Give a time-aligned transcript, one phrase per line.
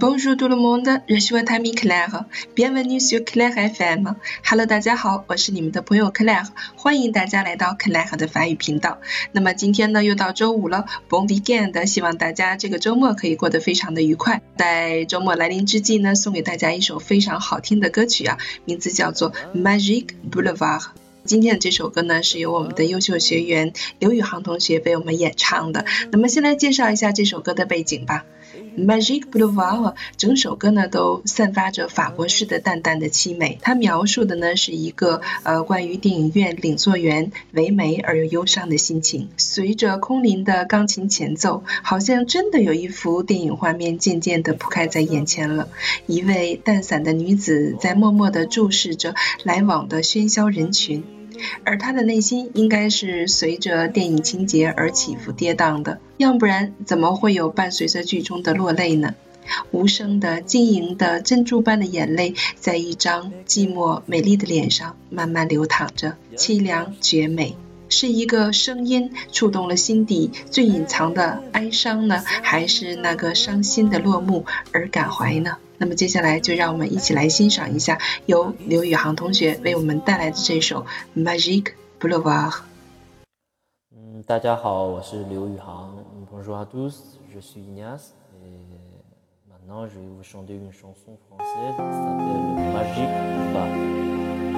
[0.00, 2.24] Bonjour tout le monde, je suis votre ami Claire.
[2.56, 4.14] Bienvenue sur Claire FM.
[4.42, 9.00] Hello，大家好，我是你们的朋友 Claire，欢迎大家来到 Claire 的法语频道。
[9.32, 11.84] 那么今天呢，又到周五了，Bon weekend！
[11.84, 14.40] 希望大家这个周末可以过得非常的愉快。
[14.56, 20.84] 在周末来临之际呢，送给大家一首非常好听的歌曲啊，名字叫做 Magic Boulevard。
[21.26, 25.84] 今天的这首歌呢，是由我们的优秀学员刘宇航同学为我们演唱的。
[26.10, 28.24] 那么先来介绍一下这首歌的背景吧。
[28.76, 39.28] Magic Boulevard 整首歌呢都散发着法国式的淡淡的凄美，它描述的呢是一个呃关于电影院领座员唯美而又忧伤的心情。
[39.36, 45.68] 随着空灵的钢琴前奏，好像真的有一幅电影画面渐渐的铺开在眼前了。
[46.06, 51.04] 一位淡散的女子在默默的注视着来往的喧嚣人群。
[51.64, 59.14] 而他的内心应该是随着电影情节而起伏跌宕的，要不然怎么会有伴随着剧中的落泪呢？
[59.72, 67.56] 无声的、晶莹的、珍珠般的眼泪，在一张寂寞美丽的脸上慢慢流淌着，凄凉绝美。
[67.88, 75.58] 是一个声音触动了心底最隐藏的哀伤呢，还是那个伤心的落幕而感怀呢？
[75.82, 80.86] 那么接下来就让我们一起来欣赏一下由刘宇航同学为我们带来的这首
[81.20, 82.50] 《Magic Boulevard》。
[83.90, 85.92] 嗯，大家好，我是刘宇航。
[86.30, 88.14] Bonjour à tous, je suis Ignace.
[88.44, 88.46] Et
[89.50, 94.51] maintenant, je vais vous chanter une chanson française qui s'appelle Magic Boulevard.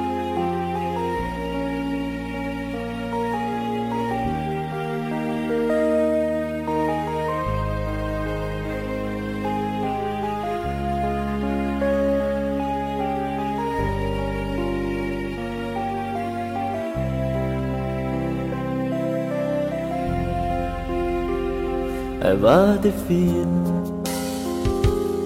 [22.26, 23.92] Elle va des films,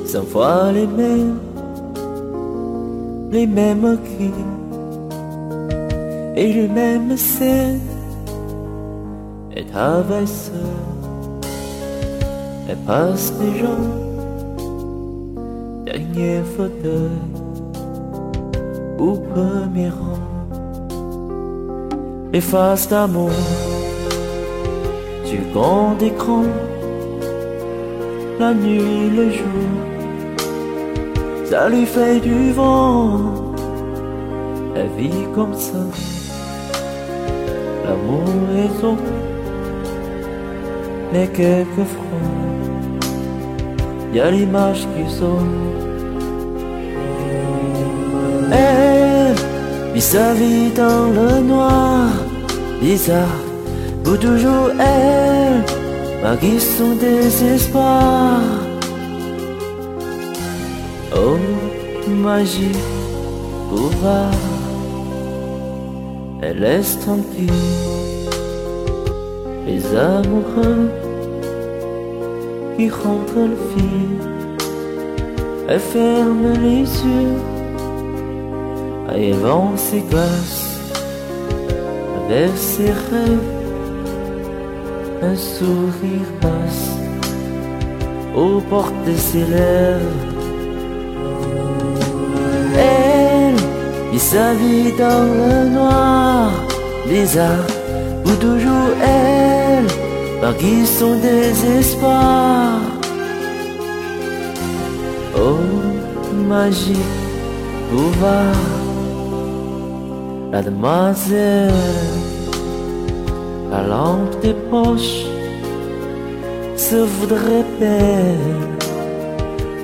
[0.05, 1.39] cent fois les mêmes,
[3.31, 4.45] les mêmes cris
[6.35, 7.81] et les mêmes scènes.
[9.55, 11.45] Elle travaille seule,
[12.69, 13.89] elle passe des gens,
[15.87, 17.22] dernier fauteuil
[18.99, 20.19] au premier rang.
[22.33, 23.31] Les faces d'amour
[25.31, 26.43] du grand écran
[28.38, 29.69] la nuit, le jour,
[31.44, 33.54] ça lui fait du vent.
[34.76, 35.82] Elle vit comme ça,
[37.84, 38.22] l'amour
[38.62, 39.12] est autre,
[41.12, 42.28] mais quelquefois,
[44.15, 45.43] y a l'image qui sort.
[48.53, 49.34] Elle
[49.94, 52.09] vit sa vie dans le noir,
[52.81, 53.43] bizarre,
[54.06, 55.88] ou toujours elle
[56.23, 58.41] malgré son désespoir.
[61.15, 61.37] Oh,
[62.09, 62.77] magie,
[63.69, 64.31] pouvoir,
[66.43, 67.53] elle laisse tranquille
[69.67, 70.91] les amoureux
[72.77, 74.28] qui rentrent le fil.
[75.69, 77.37] Elle ferme les yeux,
[79.15, 80.81] et vend ses glaces
[82.25, 83.58] avec ses rêves
[85.23, 86.91] un sourire passe
[88.37, 90.27] aux portes de ses lèvres.
[92.77, 93.57] Elle
[94.12, 96.51] vit sa vie dans le noir,
[97.09, 97.67] bizarre,
[98.25, 99.49] où toujours elle
[100.59, 102.81] qui son désespoir.
[105.37, 105.59] Oh,
[106.49, 107.05] magie,
[108.21, 108.43] va
[110.53, 112.28] la demoiselle
[113.71, 115.27] la lampe des poches
[116.77, 118.56] se voudrait belle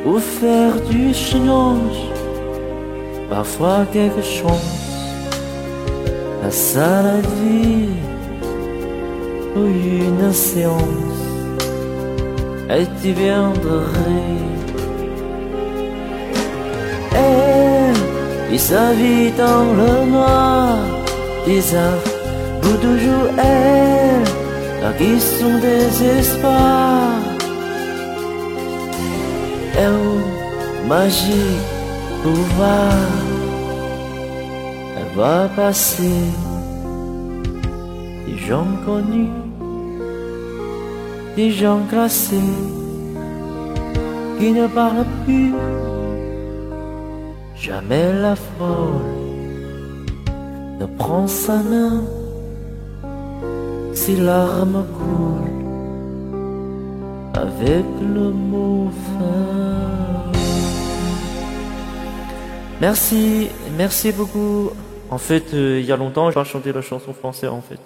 [0.06, 2.03] ou faire du chenonge,
[3.28, 4.73] parfois quelque chose,
[6.43, 7.89] la salle vie
[9.56, 11.23] ou une séance,
[12.71, 14.44] et tu viendrais.
[18.50, 20.76] Vit sa vie dans le noir,
[21.44, 22.13] bizarre
[22.72, 24.25] toujours elle,
[24.82, 27.20] la question des espoirs.
[29.76, 31.56] Elle, magie,
[32.22, 32.93] pouvoir,
[34.96, 36.22] elle va passer
[38.26, 39.28] des gens connus,
[41.37, 42.52] des gens classés
[44.38, 45.55] qui ne parlent plus,
[47.56, 49.12] jamais la folle.
[50.81, 52.02] Ne prend sa main
[53.94, 55.55] ses larmes coulent
[57.35, 60.31] avec le mot fin.
[62.81, 63.49] Merci,
[63.79, 64.70] merci beaucoup.
[65.11, 67.81] En fait, euh, il y a longtemps, j'ai pas chanté la chanson française en fait.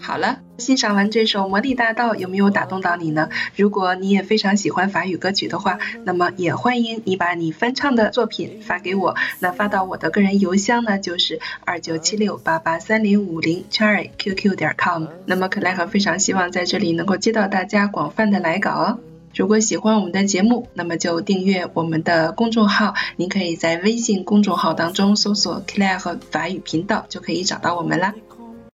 [0.00, 3.30] 好了，欣赏完这首《魔力大道》，有没有打动到你呢？
[3.56, 9.16] 如果你也非常喜欢法语歌曲的话，那么也欢迎你把你翻唱的作品发给我。
[9.40, 15.06] 那发到我的个人邮箱呢，就是二九七六八八三零五零 cherry qq 点 com。
[15.24, 18.98] 那么克莱和非常希望在这里能够接到大家广泛的来稿哦。
[19.34, 22.94] 如果喜欢我们的节目，那么就订阅我们的公众号。
[23.16, 28.14] 您可以在微信公众号当中搜索 “Claire” 和法语频道，就可以找到我们啦。